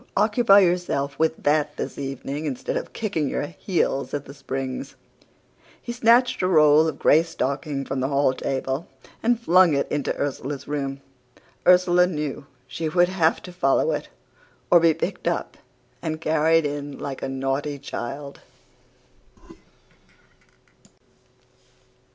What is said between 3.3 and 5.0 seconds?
heels at The Springs!'